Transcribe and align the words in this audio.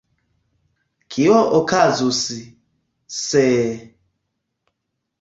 Kio 1.15 1.37
okazus, 1.59 2.23
se… 3.21 3.47